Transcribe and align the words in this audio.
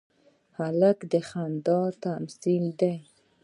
هلک 0.57 0.99
د 1.11 1.13
خندا 1.29 1.81
تمثیل 2.03 2.65
دی. 2.79 2.95